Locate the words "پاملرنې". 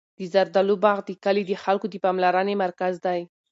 2.05-2.55